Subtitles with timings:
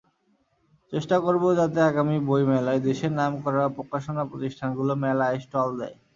[0.93, 5.95] চেষ্টা করব, যাতে আগামী বইমেলায় দেশের নামকরা প্রকাশনা প্রতিষ্ঠানগুলো মেলায় স্টল দেয়।